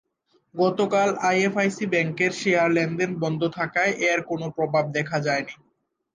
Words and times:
গতকাল 0.55 1.09
আইএফআইসি 1.23 1.85
ব্যাংকের 1.93 2.31
শেয়ার 2.39 2.67
লেনদেন 2.71 3.11
বন্ধ 3.19 3.41
থাকায় 3.57 3.93
এর 4.09 4.19
কোনো 4.29 4.45
প্রভাব 4.57 4.85
দেখা 4.97 5.17
যায়নি। 5.25 5.55